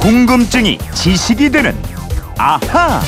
궁금증이 0.00 0.78
지식이 0.94 1.50
되는 1.50 1.76
아하. 2.38 3.00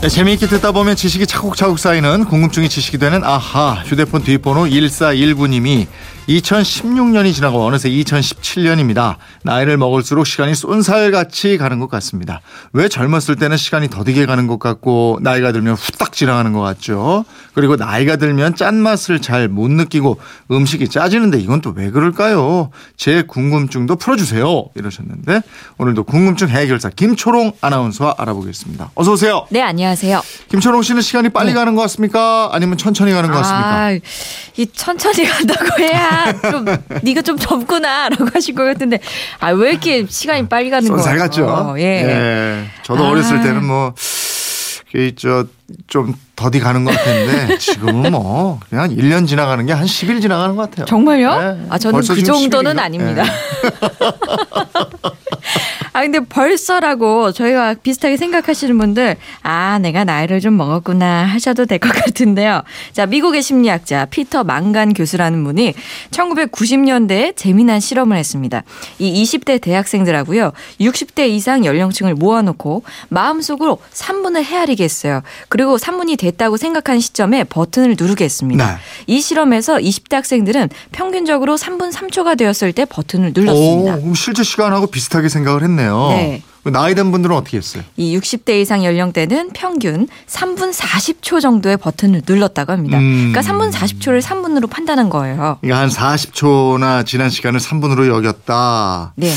네, 0.00 0.08
재미있게 0.08 0.46
듣다 0.46 0.72
보면 0.72 0.96
지식이 0.96 1.26
차곡차곡 1.26 1.78
쌓이는 1.78 2.24
궁금증이 2.24 2.68
지식이 2.68 2.98
되는 2.98 3.22
아하 3.24 3.74
휴대폰 3.84 4.22
뒷번호 4.22 4.64
1419님이 4.64 5.86
2016년이 6.28 7.34
지나고 7.34 7.64
어느새 7.64 7.90
2017년입니다. 7.90 9.16
나이를 9.42 9.76
먹을수록 9.76 10.26
시간이 10.26 10.54
쏜살같이 10.54 11.58
가는 11.58 11.78
것 11.80 11.90
같습니다. 11.90 12.40
왜 12.72 12.88
젊었을 12.88 13.36
때는 13.36 13.56
시간이 13.56 13.90
더디게 13.90 14.26
가는 14.26 14.46
것 14.46 14.58
같고 14.58 15.18
나이가 15.20 15.52
들면 15.52 15.74
후딱 15.74 16.12
지나가는 16.12 16.52
것 16.52 16.60
같죠. 16.60 17.24
그리고 17.54 17.76
나이가 17.76 18.16
들면 18.16 18.54
짠맛을 18.54 19.20
잘 19.20 19.42
못 19.48 19.70
느끼고 19.70 20.18
음식이 20.52 20.88
짜지는데 20.88 21.38
이건 21.40 21.60
또 21.60 21.72
왜 21.74 21.90
그럴까요? 21.90 22.70
제 22.98 23.22
궁금증도 23.22 23.96
풀어주세요. 23.96 24.66
이러셨는데 24.74 25.40
오늘도 25.78 26.04
궁금증 26.04 26.48
해결사 26.50 26.90
김초롱 26.90 27.52
아나운서와 27.62 28.16
알아보겠습니다. 28.18 28.90
어서 28.94 29.12
오세요. 29.12 29.46
네, 29.50 29.62
안녕하세요. 29.62 30.20
김초롱 30.50 30.82
씨는 30.82 31.00
시간이 31.02 31.30
빨리 31.30 31.48
네. 31.48 31.54
가는 31.54 31.74
것 31.74 31.80
같습니까? 31.82 32.50
아니면 32.52 32.76
천천히 32.78 33.12
가는 33.12 33.30
것 33.30 33.36
같습니까? 33.38 33.68
아, 33.86 33.92
이 34.56 34.66
천천히 34.72 35.24
간다고 35.26 35.78
해야 35.82 36.11
좀 36.50 36.64
네가 37.02 37.22
좀 37.22 37.36
젊구나라고 37.38 38.26
하실 38.32 38.54
것 38.54 38.64
같은데 38.64 38.98
아 39.40 39.50
왜 39.52 39.70
이렇게 39.70 40.06
시간이 40.08 40.48
빨리 40.48 40.70
가는 40.70 40.88
거예요? 40.88 41.02
쏜살 41.02 41.18
같죠? 41.18 41.74
예. 41.78 41.82
예. 41.82 42.64
저도 42.82 43.04
아. 43.04 43.10
어렸을 43.10 43.40
때는 43.42 43.64
뭐, 43.64 43.94
저좀 45.16 46.14
더디 46.36 46.60
가는 46.60 46.84
것 46.84 46.94
같은데 46.94 47.56
지금은 47.58 48.10
뭐 48.12 48.60
그냥 48.68 48.94
1년 48.94 49.26
지나가는 49.26 49.64
게 49.66 49.72
한 49.72 49.84
10일 49.86 50.20
지나가는 50.20 50.54
것 50.56 50.68
같아요. 50.70 50.86
정말요? 50.86 51.38
네. 51.40 51.66
아 51.70 51.78
저는 51.78 52.00
그 52.00 52.22
정도는 52.22 52.72
10일 52.72 52.74
인가? 52.74 52.82
아닙니다. 52.84 53.22
네. 53.24 53.30
아 55.94 56.00
근데 56.00 56.20
벌써라고 56.20 57.32
저희와 57.32 57.74
비슷하게 57.74 58.16
생각하시는 58.16 58.78
분들 58.78 59.16
아 59.42 59.78
내가 59.78 60.04
나이를 60.04 60.40
좀 60.40 60.56
먹었구나 60.56 61.24
하셔도 61.24 61.66
될 61.66 61.78
것 61.78 61.90
같은데요. 61.92 62.62
자 62.92 63.06
미국의 63.06 63.42
심리학자 63.42 64.06
피터 64.06 64.44
망간 64.44 64.94
교수라는 64.94 65.42
분이 65.44 65.74
1990년대에 66.10 67.36
재미난 67.36 67.80
실험을 67.80 68.16
했습니다. 68.16 68.62
이 68.98 69.22
20대 69.22 69.60
대학생들하고요 69.60 70.52
60대 70.80 71.28
이상 71.28 71.64
연령층을 71.64 72.14
모아놓고 72.14 72.84
마음속으로 73.08 73.78
3분을 73.92 74.44
헤아리게 74.44 74.84
했어요. 74.84 75.22
그리고 75.48 75.76
3분이 75.76 76.18
됐다고 76.18 76.56
생각한 76.56 77.00
시점에 77.00 77.44
버튼을 77.44 77.96
누르게 77.98 78.24
했습니다. 78.24 78.66
네. 78.66 78.76
이 79.06 79.20
실험에서 79.20 79.76
20대 79.76 80.14
학생들은 80.14 80.70
평균적으로 80.92 81.56
3분 81.56 81.92
3초가 81.92 82.38
되었을 82.38 82.72
때 82.72 82.84
버튼을 82.84 83.32
눌렀습니다. 83.34 83.96
오, 83.96 84.14
실제 84.14 84.42
시간하고 84.42 84.86
비슷하게 84.86 85.28
생각을 85.28 85.62
했네 85.62 85.81
요. 85.84 86.08
네. 86.10 86.42
나이 86.70 86.94
된 86.94 87.10
분들은 87.10 87.34
어떻게 87.34 87.56
했어요? 87.56 87.82
이 87.96 88.16
60대 88.16 88.60
이상 88.60 88.84
연령대는 88.84 89.50
평균 89.52 90.06
3분 90.28 90.72
40초 90.72 91.40
정도의 91.40 91.76
버튼을 91.76 92.22
눌렀다고 92.26 92.70
합니다. 92.72 92.98
음. 92.98 93.32
그러니까 93.32 93.40
3분 93.40 93.72
40초를 93.72 94.22
3분으로 94.22 94.70
판단한 94.70 95.10
거예요. 95.10 95.58
그러니까 95.60 95.80
한 95.80 95.88
40초나 95.88 97.04
지난 97.04 97.30
시간을 97.30 97.58
3분으로 97.58 98.06
여겼다. 98.06 99.12
네. 99.16 99.32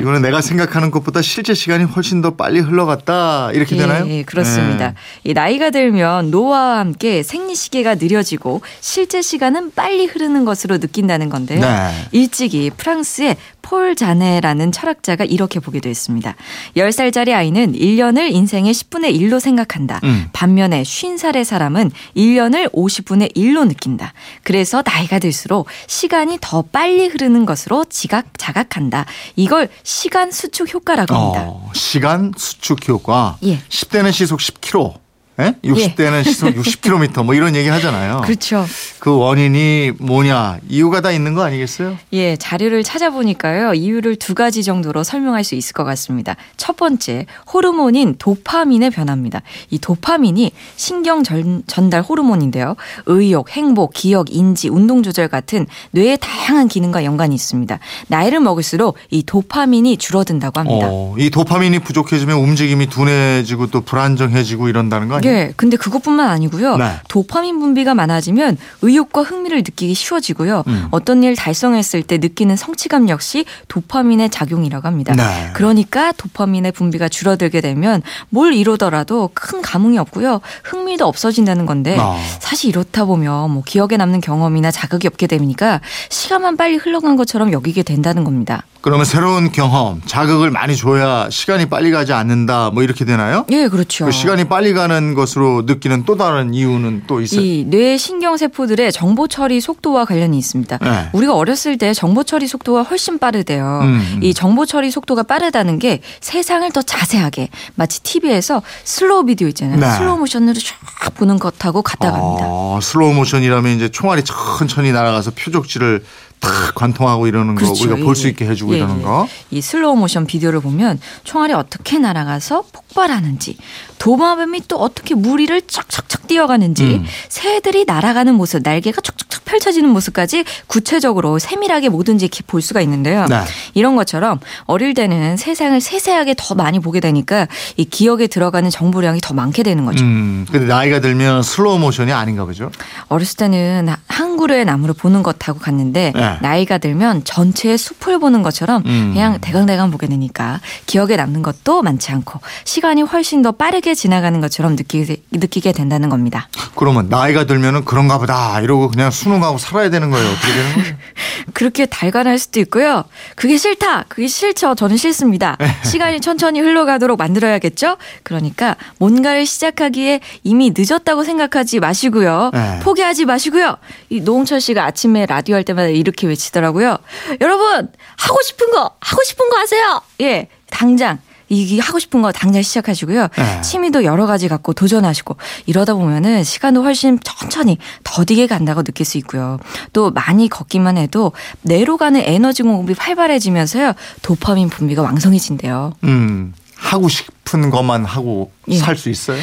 이거는 0.00 0.22
내가 0.22 0.40
생각하는 0.40 0.92
것보다 0.92 1.20
실제 1.20 1.52
시간이 1.52 1.84
훨씬 1.84 2.22
더 2.22 2.36
빨리 2.36 2.60
흘러갔다. 2.60 3.50
이렇게 3.52 3.74
예, 3.74 3.80
되나요? 3.80 4.08
예, 4.08 4.22
그렇습니다. 4.22 4.90
네. 4.90 4.94
이 5.24 5.32
나이가 5.32 5.70
들면 5.70 6.30
노화와 6.30 6.78
함께 6.78 7.24
생리 7.24 7.56
시계가 7.56 7.96
느려지고 7.96 8.60
실제 8.80 9.20
시간은 9.20 9.72
빨리 9.74 10.06
흐르는 10.06 10.44
것으로 10.44 10.78
느낀다는 10.78 11.28
건데요. 11.28 11.60
네. 11.60 12.08
일찍이 12.12 12.70
프랑스의 12.76 13.36
폴 13.62 13.96
자네라는 13.96 14.72
철학자가 14.72 15.24
이렇게 15.24 15.60
보기도 15.60 15.88
했습니다. 15.88 16.36
10살짜리 16.76 17.32
아이는 17.32 17.72
1년을 17.72 18.32
인생의 18.32 18.72
10분의 18.72 19.18
1로 19.20 19.40
생각한다. 19.40 20.00
음. 20.04 20.28
반면에 20.32 20.82
50살의 20.82 21.44
사람은 21.44 21.90
1년을 22.16 22.72
50분의 22.72 23.34
1로 23.36 23.66
느낀다. 23.66 24.12
그래서 24.42 24.82
나이가 24.84 25.18
들수록 25.18 25.66
시간이 25.86 26.38
더 26.40 26.62
빨리 26.62 27.06
흐르는 27.06 27.46
것으로 27.46 27.84
지각, 27.88 28.26
자각한다. 28.38 29.06
이걸 29.36 29.68
시간 29.82 30.30
수축 30.30 30.72
효과라고 30.74 31.14
합니다. 31.14 31.44
어, 31.48 31.70
시간 31.74 32.32
수축 32.36 32.88
효과. 32.88 33.36
예. 33.44 33.58
10대는 33.68 34.12
시속 34.12 34.40
10km. 34.40 35.07
예? 35.40 35.54
60대는 35.64 36.24
시속 36.24 36.54
60km 36.56 37.24
뭐 37.24 37.34
이런 37.34 37.54
얘기 37.54 37.68
하잖아요. 37.68 38.22
그렇죠. 38.24 38.66
그 38.98 39.16
원인이 39.16 39.92
뭐냐 39.98 40.58
이유가 40.68 41.00
다 41.00 41.12
있는 41.12 41.34
거 41.34 41.42
아니겠어요? 41.42 41.96
예, 42.12 42.36
자료를 42.36 42.82
찾아보니까요. 42.82 43.74
이유를 43.74 44.16
두 44.16 44.34
가지 44.34 44.62
정도로 44.64 45.04
설명할 45.04 45.44
수 45.44 45.54
있을 45.54 45.72
것 45.74 45.84
같습니다. 45.84 46.34
첫 46.56 46.76
번째, 46.76 47.26
호르몬인 47.52 48.16
도파민의 48.18 48.90
변화입니다. 48.90 49.42
이 49.70 49.78
도파민이 49.78 50.52
신경 50.76 51.22
전, 51.22 51.62
전달 51.66 52.02
호르몬인데요. 52.02 52.74
의욕, 53.06 53.50
행복, 53.50 53.92
기억, 53.94 54.32
인지, 54.34 54.68
운동 54.68 55.02
조절 55.02 55.28
같은 55.28 55.66
뇌의 55.92 56.18
다양한 56.20 56.68
기능과 56.68 57.04
연관이 57.04 57.34
있습니다. 57.34 57.78
나이를 58.08 58.40
먹을수록 58.40 58.96
이 59.10 59.22
도파민이 59.22 59.96
줄어든다고 59.98 60.58
합니다. 60.60 60.88
어, 60.90 61.14
이 61.18 61.30
도파민이 61.30 61.78
부족해지면 61.80 62.38
움직임이 62.38 62.86
둔해지고 62.88 63.68
또 63.68 63.80
불안정해지고 63.82 64.68
이런다는 64.68 65.08
거 65.08 65.16
아니에요? 65.16 65.27
예, 65.28 65.52
근데 65.56 65.76
그것뿐만 65.76 66.28
아니고요. 66.28 66.76
네. 66.76 66.92
도파민 67.08 67.58
분비가 67.60 67.94
많아지면 67.94 68.56
의욕과 68.82 69.22
흥미를 69.22 69.58
느끼기 69.58 69.94
쉬워지고요. 69.94 70.64
음. 70.66 70.88
어떤 70.90 71.22
일 71.22 71.36
달성했을 71.36 72.02
때 72.02 72.18
느끼는 72.18 72.56
성취감 72.56 73.08
역시 73.08 73.44
도파민의 73.68 74.30
작용이라고 74.30 74.86
합니다. 74.86 75.14
네. 75.14 75.50
그러니까 75.54 76.12
도파민의 76.12 76.72
분비가 76.72 77.08
줄어들게 77.08 77.60
되면 77.60 78.02
뭘 78.30 78.54
이루더라도 78.54 79.30
큰 79.34 79.62
감흥이 79.62 79.98
없고요. 79.98 80.40
흥미도 80.64 81.06
없어진다는 81.06 81.66
건데 81.66 81.96
아. 81.98 82.16
사실 82.40 82.70
이렇다 82.70 83.04
보면 83.04 83.50
뭐 83.50 83.62
기억에 83.64 83.96
남는 83.96 84.20
경험이나 84.20 84.70
자극이 84.70 85.06
없게 85.06 85.26
되니까 85.26 85.80
시간만 86.08 86.56
빨리 86.56 86.76
흘러간 86.76 87.16
것처럼 87.16 87.52
여기게 87.52 87.82
된다는 87.82 88.24
겁니다. 88.24 88.64
그러면 88.80 89.04
새로운 89.04 89.50
경험, 89.50 90.00
자극을 90.06 90.50
많이 90.50 90.76
줘야 90.76 91.28
시간이 91.30 91.66
빨리 91.66 91.90
가지 91.90 92.12
않는다 92.12 92.70
뭐 92.70 92.82
이렇게 92.82 93.04
되나요? 93.04 93.44
예, 93.50 93.68
그렇죠. 93.68 94.04
그 94.04 94.12
시간이 94.12 94.44
빨리 94.44 94.72
가는 94.72 95.14
것으로 95.14 95.62
느끼는 95.66 96.04
또 96.04 96.16
다른 96.16 96.54
이유는 96.54 97.04
또 97.06 97.20
있어요. 97.20 97.40
이 97.40 97.54
뇌 97.54 97.96
신경 97.96 98.36
세포들의 98.36 98.92
정보 98.92 99.26
처리 99.26 99.60
속도와 99.60 100.04
관련이 100.04 100.38
있습니다. 100.38 100.78
네. 100.78 101.08
우리가 101.12 101.34
어렸을 101.34 101.76
때 101.76 101.92
정보 101.92 102.22
처리 102.22 102.46
속도가 102.46 102.84
훨씬 102.84 103.18
빠르대요. 103.18 103.80
음. 103.82 104.20
이 104.22 104.32
정보 104.32 104.64
처리 104.64 104.90
속도가 104.92 105.24
빠르다는 105.24 105.78
게 105.80 106.00
세상을 106.20 106.70
더 106.70 106.80
자세하게 106.80 107.48
마치 107.74 108.00
TV에서 108.02 108.62
슬로우 108.84 109.24
비디오 109.24 109.48
있잖아요. 109.48 109.78
네. 109.80 109.90
슬로우 109.96 110.18
모션으로 110.18 110.54
쫙 110.54 111.14
보는 111.14 111.38
것하고 111.40 111.82
같답니다. 111.82 112.44
어, 112.46 112.78
슬로우 112.80 113.12
모션이라면 113.14 113.76
이제 113.76 113.88
총알이 113.88 114.22
천천히 114.22 114.92
날아가서 114.92 115.32
표적지를 115.32 116.04
탁 116.40 116.74
관통하고 116.74 117.26
이러는 117.26 117.54
거 117.54 117.62
그렇죠. 117.62 117.84
우리가 117.84 118.04
볼수 118.04 118.26
예, 118.26 118.30
있게 118.30 118.46
해주고 118.46 118.74
예, 118.74 118.78
이러는 118.78 119.00
예. 119.00 119.02
거. 119.02 119.28
이 119.50 119.60
슬로우 119.60 119.96
모션 119.96 120.26
비디오를 120.26 120.60
보면 120.60 121.00
총알이 121.24 121.52
어떻게 121.52 121.98
날아가서 121.98 122.64
폭발하는지 122.72 123.56
도마뱀이 123.98 124.62
또 124.68 124.76
어떻게 124.78 125.14
물 125.14 125.29
위를 125.29 125.60
척척척 125.62 126.26
뛰어가는지 126.28 126.84
음. 126.84 127.04
새들이 127.28 127.84
날아가는 127.84 128.34
모습 128.34 128.62
날개가 128.62 129.00
척척척 129.00 129.44
펼쳐지는 129.44 129.88
모습까지 129.90 130.44
구체적으로 130.66 131.38
세밀하게 131.38 131.88
뭐든지 131.88 132.28
볼 132.46 132.62
수가 132.62 132.80
있는데요. 132.82 133.26
네. 133.28 133.40
이런 133.74 133.96
것처럼 133.96 134.38
어릴 134.66 134.94
때는 134.94 135.36
세상을 135.36 135.80
세세하게 135.80 136.34
더 136.36 136.54
많이 136.54 136.78
보게 136.78 137.00
되니까 137.00 137.48
이 137.76 137.84
기억에 137.84 138.26
들어가는 138.26 138.68
정보량이 138.70 139.20
더 139.22 139.34
많게 139.34 139.62
되는 139.62 139.84
거죠. 139.84 140.04
음, 140.04 140.46
근데 140.50 140.66
나이가 140.66 141.00
들면 141.00 141.42
슬로우 141.42 141.78
모션이 141.78 142.12
아닌가 142.12 142.44
보죠. 142.44 142.70
어렸을 143.08 143.36
때는 143.36 143.88
한 144.06 144.36
그루의 144.36 144.64
나무를 144.64 144.94
보는 144.94 145.22
것하고 145.22 145.58
같은데 145.58 146.12
네. 146.14 146.27
나이가 146.40 146.78
들면 146.78 147.24
전체의 147.24 147.78
숲을 147.78 148.18
보는 148.18 148.42
것처럼 148.42 148.82
음. 148.86 149.12
그냥 149.12 149.38
대강대강 149.40 149.90
보게 149.90 150.06
되니까 150.06 150.60
기억에 150.86 151.16
남는 151.16 151.42
것도 151.42 151.82
많지 151.82 152.12
않고 152.12 152.40
시간이 152.64 153.02
훨씬 153.02 153.42
더 153.42 153.52
빠르게 153.52 153.94
지나가는 153.94 154.40
것처럼 154.40 154.76
느끼게, 154.76 155.22
느끼게 155.32 155.72
된다는 155.72 156.08
겁니다. 156.08 156.48
그러면 156.74 157.08
나이가 157.08 157.44
들면은 157.44 157.84
그런가 157.84 158.18
보다 158.18 158.60
이러고 158.60 158.88
그냥 158.88 159.10
순응하고 159.10 159.58
살아야 159.58 159.90
되는 159.90 160.10
거예요. 160.10 160.28
어떻게 160.28 160.52
되는 160.52 160.74
거예요? 160.74 160.96
그렇게 161.54 161.86
달관할 161.86 162.38
수도 162.38 162.60
있고요. 162.60 163.04
그게 163.34 163.56
싫다. 163.56 164.04
그게 164.08 164.26
싫죠. 164.28 164.74
저는 164.74 164.96
싫습니다. 164.96 165.56
시간이 165.84 166.20
천천히 166.20 166.60
흘러가도록 166.60 167.18
만들어야겠죠? 167.18 167.96
그러니까 168.22 168.76
뭔가를 168.98 169.46
시작하기에 169.46 170.20
이미 170.44 170.72
늦었다고 170.76 171.24
생각하지 171.24 171.80
마시고요. 171.80 172.50
네. 172.52 172.80
포기하지 172.82 173.24
마시고요. 173.24 173.76
이 174.10 174.20
노홍철 174.20 174.60
씨가 174.60 174.84
아침에 174.84 175.26
라디오 175.26 175.54
할 175.54 175.64
때마다 175.64 175.88
이렇게 175.88 176.17
외치더라고요. 176.26 176.98
여러분, 177.40 177.90
하고 178.16 178.42
싶은 178.42 178.70
거, 178.70 178.90
하고 179.00 179.22
싶은 179.24 179.48
거 179.48 179.56
하세요! 179.58 180.00
예, 180.20 180.48
당장. 180.70 181.18
이게 181.48 181.80
하고 181.80 181.98
싶은 181.98 182.20
거 182.22 182.30
당장 182.30 182.62
시작하시고요. 182.62 183.28
네. 183.36 183.60
취미도 183.62 184.04
여러 184.04 184.26
가지 184.26 184.48
갖고 184.48 184.72
도전하시고 184.74 185.36
이러다 185.66 185.94
보면은 185.94 186.44
시간도 186.44 186.82
훨씬 186.82 187.18
천천히 187.24 187.78
더디게 188.04 188.46
간다고 188.46 188.82
느낄 188.82 189.06
수 189.06 189.16
있고요. 189.18 189.58
또 189.92 190.10
많이 190.10 190.48
걷기만 190.48 190.98
해도 190.98 191.32
뇌로 191.62 191.96
가는 191.96 192.20
에너지 192.22 192.62
공급이 192.62 192.94
활발해지면서요. 192.98 193.94
도파민 194.22 194.68
분비가 194.68 195.02
왕성해진대요. 195.02 195.94
음, 196.04 196.52
하고 196.76 197.08
싶은 197.08 197.70
것만 197.70 198.04
하고 198.04 198.52
예. 198.68 198.76
살수 198.76 199.08
있어요? 199.08 199.40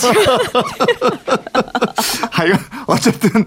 지금 0.00 0.26
하여 2.32 2.52
어쨌든 2.86 3.46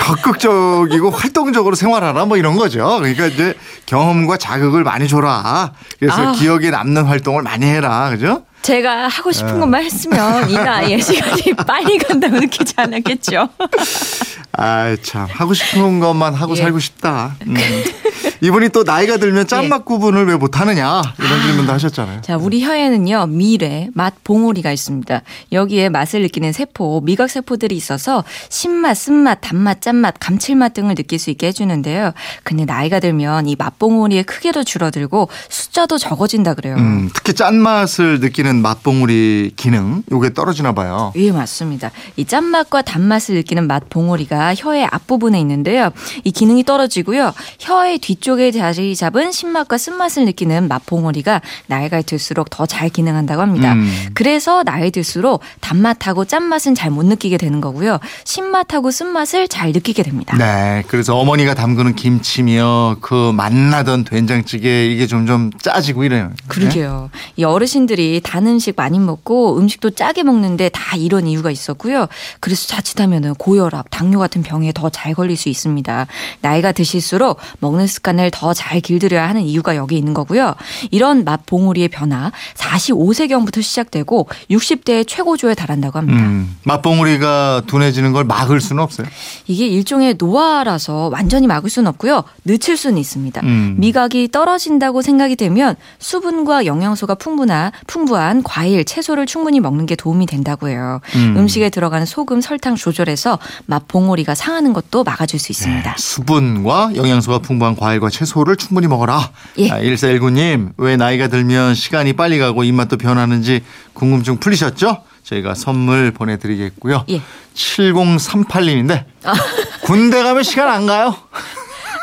적극적이고 0.00 1.10
활동적으로 1.10 1.74
생활하라 1.76 2.24
뭐 2.24 2.36
이런 2.36 2.56
거죠. 2.56 2.98
그러니까 2.98 3.26
이제 3.26 3.54
경험과 3.86 4.36
자극을 4.38 4.82
많이 4.82 5.06
줘라. 5.08 5.72
그래서 5.98 6.28
아. 6.28 6.32
기억에 6.32 6.70
남는 6.70 7.04
활동을 7.04 7.42
많이 7.42 7.66
해라. 7.66 8.10
그죠? 8.10 8.44
제가 8.62 9.08
하고 9.08 9.32
싶은 9.32 9.54
네. 9.54 9.60
것만 9.60 9.84
했으면 9.84 10.50
이 10.50 10.54
나이에 10.54 11.00
시간이 11.00 11.54
빨리 11.66 11.98
간다고 11.98 12.38
느끼지 12.38 12.74
않았겠죠. 12.76 13.48
아, 14.52 14.96
참 15.02 15.26
하고 15.30 15.54
싶은 15.54 16.00
것만 16.00 16.34
하고 16.34 16.56
예. 16.56 16.60
살고 16.60 16.78
싶다. 16.80 17.36
음. 17.46 17.54
이분이 18.42 18.70
또 18.70 18.84
나이가 18.84 19.18
들면 19.18 19.46
짠맛 19.46 19.84
구분을 19.84 20.26
왜 20.26 20.34
못하느냐 20.36 21.02
이런 21.18 21.42
질문도 21.42 21.72
하셨잖아요. 21.74 22.22
자, 22.22 22.38
우리 22.38 22.62
혀에는요, 22.64 23.26
미래, 23.26 23.88
맛, 23.92 24.14
봉오리가 24.24 24.72
있습니다. 24.72 25.20
여기에 25.52 25.90
맛을 25.90 26.22
느끼는 26.22 26.52
세포, 26.54 27.02
미각 27.02 27.28
세포들이 27.28 27.76
있어서 27.76 28.24
신맛, 28.48 28.96
쓴맛, 28.96 29.38
단맛, 29.42 29.82
짠맛, 29.82 30.14
감칠맛 30.20 30.72
등을 30.72 30.94
느낄 30.94 31.18
수 31.18 31.28
있게 31.30 31.48
해주는데요. 31.48 32.12
근데 32.42 32.64
나이가 32.64 32.98
들면 32.98 33.46
이 33.46 33.56
맛 33.60 33.78
봉오리의 33.78 34.24
크기도 34.24 34.64
줄어들고 34.64 35.28
숫자도 35.50 35.98
적어진다 35.98 36.54
그래요. 36.54 36.76
음, 36.76 37.10
특히 37.14 37.34
짠맛을 37.34 38.20
느끼는 38.20 38.62
맛봉우리 38.62 39.52
기능 39.56 40.02
요게 40.10 40.32
떨어지나 40.32 40.72
봐요. 40.72 41.12
예, 41.16 41.30
맞습니다. 41.30 41.90
이 42.16 42.24
짠맛과 42.24 42.82
단맛을 42.82 43.34
느끼는 43.34 43.66
맛 43.66 43.90
봉오리가 43.90 44.39
혀의 44.56 44.86
앞부분에 44.90 45.38
있는데요. 45.40 45.90
이 46.24 46.30
기능이 46.30 46.64
떨어지고요. 46.64 47.32
혀의 47.60 47.98
뒤쪽에 47.98 48.50
자리 48.50 48.96
잡은 48.96 49.32
신맛과 49.32 49.76
쓴맛을 49.78 50.24
느끼는 50.24 50.68
맛 50.68 50.84
봉오리가 50.86 51.42
나이가 51.66 52.00
들수록 52.02 52.48
더 52.50 52.66
잘 52.70 52.88
기능한다고 52.88 53.42
합니다. 53.42 53.72
음. 53.72 54.08
그래서 54.14 54.62
나이 54.62 54.90
들수록 54.92 55.40
단맛하고 55.60 56.24
짠맛은 56.24 56.74
잘 56.76 56.90
못 56.90 57.04
느끼게 57.04 57.36
되는 57.36 57.60
거고요. 57.60 57.98
신맛하고 58.24 58.90
쓴맛을 58.90 59.48
잘 59.48 59.72
느끼게 59.72 60.02
됩니다. 60.04 60.36
네, 60.36 60.82
그래서 60.88 61.16
어머니가 61.16 61.54
담그는 61.54 61.94
김치며 61.94 62.96
그 63.00 63.32
맛나던 63.32 64.04
된장찌개 64.04 64.86
이게 64.86 65.06
점점 65.06 65.50
짜지고 65.60 66.04
이래요. 66.04 66.30
그러게요. 66.48 67.10
이 67.36 67.44
어르신들이 67.44 68.20
단 68.24 68.46
음식 68.46 68.74
많이 68.76 68.98
먹고 68.98 69.58
음식도 69.58 69.90
짜게 69.90 70.22
먹는데 70.22 70.68
다 70.70 70.96
이런 70.96 71.26
이유가 71.26 71.50
있었고요. 71.50 72.06
그래서 72.40 72.66
자칫하면 72.68 73.34
고혈압, 73.34 73.86
당뇨 73.90 74.20
같은 74.30 74.42
병에 74.42 74.72
더 74.72 74.90
잘 74.90 75.14
걸릴 75.14 75.36
수 75.36 75.48
있습니다. 75.48 76.06
나이가 76.40 76.72
드실수록 76.72 77.38
먹는 77.58 77.86
습관을 77.86 78.30
더 78.30 78.52
잘 78.54 78.80
길들여야 78.80 79.28
하는 79.28 79.42
이유가 79.42 79.76
여기 79.76 79.96
있는 79.96 80.14
거고요. 80.14 80.54
이런 80.90 81.24
맛 81.24 81.46
봉우리의 81.46 81.88
변화 81.88 82.30
45세경부터 82.54 83.62
시작되고 83.62 84.28
60대의 84.50 85.06
최고조에 85.06 85.54
달한다고 85.54 85.98
합니다. 85.98 86.20
음, 86.20 86.56
맛봉우리가 86.64 87.62
둔해지는 87.66 88.12
걸 88.12 88.24
막을 88.24 88.60
수는 88.60 88.82
없어요. 88.82 89.06
이게 89.46 89.66
일종의 89.66 90.14
노화라서 90.18 91.08
완전히 91.12 91.46
막을 91.46 91.70
수는 91.70 91.88
없고요. 91.88 92.24
늦출 92.44 92.76
수는 92.76 92.98
있습니다. 92.98 93.40
음. 93.44 93.76
미각이 93.78 94.28
떨어진다고 94.30 95.02
생각이 95.02 95.36
되면 95.36 95.76
수분과 95.98 96.66
영양소가 96.66 97.14
풍부나 97.16 97.72
풍부한 97.86 98.42
과일, 98.42 98.84
채소를 98.84 99.26
충분히 99.26 99.60
먹는 99.60 99.86
게 99.86 99.96
도움이 99.96 100.26
된다고 100.26 100.68
해요. 100.68 101.00
음. 101.16 101.36
음. 101.36 101.48
식에 101.48 101.70
들어가는 101.70 102.06
소금, 102.06 102.40
설탕 102.40 102.76
조절해서 102.76 103.38
맛 103.66 103.88
봉오리 103.88 104.19
가 104.24 104.34
상하는 104.34 104.72
것도 104.72 105.04
막아줄 105.04 105.38
수 105.38 105.52
있습니다. 105.52 105.94
수분과 105.98 106.92
영양소가 106.96 107.38
풍부한 107.38 107.76
과일과 107.76 108.10
채소를 108.10 108.56
충분히 108.56 108.86
먹어라. 108.86 109.30
예. 109.58 109.70
아, 109.70 109.80
1419님, 109.80 110.72
왜 110.76 110.96
나이가 110.96 111.28
들면 111.28 111.74
시간이 111.74 112.12
빨리 112.14 112.38
가고 112.38 112.64
입맛도 112.64 112.96
변하는지 112.96 113.62
궁금증 113.92 114.38
풀리셨죠? 114.38 115.02
저희가 115.24 115.54
선물 115.54 116.10
보내드리겠고요. 116.10 117.04
예. 117.10 117.22
7038님인데, 117.54 119.04
군대 119.84 120.22
가면 120.22 120.42
시간 120.42 120.68
안 120.68 120.86
가요? 120.86 121.14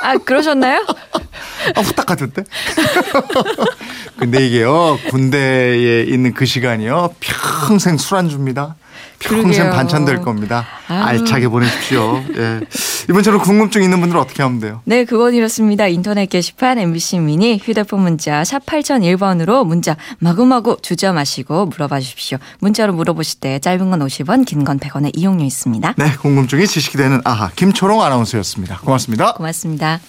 아 0.03 0.17
그러셨나요? 0.17 0.85
아, 1.75 1.81
후딱 1.81 2.05
같은데? 2.05 2.43
근데 4.17 4.47
이게요, 4.47 4.99
군대에 5.09 6.03
있는 6.03 6.33
그 6.33 6.45
시간이요, 6.45 7.15
평생 7.19 7.97
술안주입니다. 7.97 8.75
평생 9.19 9.51
그러게요. 9.51 9.71
반찬 9.71 10.05
될 10.05 10.21
겁니다. 10.21 10.65
아유. 10.87 11.03
알차게 11.21 11.47
보내십시오. 11.47 12.23
예. 12.37 12.59
이번처럼 13.09 13.41
궁금증 13.41 13.81
있는 13.83 13.99
분들은 13.99 14.21
어떻게 14.21 14.43
하면 14.43 14.59
돼요? 14.59 14.81
네, 14.85 15.05
그건 15.05 15.33
이렇습니다. 15.33 15.87
인터넷 15.87 16.27
게시판 16.27 16.77
MBC 16.77 17.19
미니 17.19 17.57
휴대폰 17.57 18.01
문자 18.01 18.43
샵 18.43 18.65
8001번으로 18.65 19.65
문자 19.65 19.95
마구마구 20.19 20.77
주저 20.81 21.13
마시고 21.13 21.65
물어봐 21.67 21.99
주십시오. 21.99 22.37
문자로 22.59 22.93
물어보실 22.93 23.39
때 23.39 23.59
짧은 23.59 23.89
건 23.89 23.99
50원, 23.99 24.45
긴 24.45 24.63
건 24.63 24.79
100원의 24.79 25.11
이용료 25.15 25.43
있습니다. 25.43 25.93
네, 25.97 26.11
궁금증이 26.21 26.67
지식이 26.67 26.97
되는 26.97 27.21
아하 27.23 27.49
김초롱 27.55 28.01
아나운서였습니다. 28.03 28.79
고맙습니다. 28.79 29.33
고맙습니다. 29.33 29.99